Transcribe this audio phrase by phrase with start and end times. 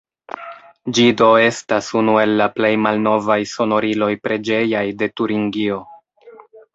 [0.97, 5.79] Ĝi do estas unu el la plej malnovaj sonoriloj preĝejaj de Turingio.